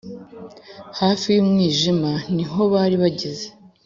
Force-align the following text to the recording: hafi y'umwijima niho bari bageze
hafi 0.99 1.27
y'umwijima 1.35 2.11
niho 2.35 2.61
bari 2.73 2.95
bageze 3.03 3.45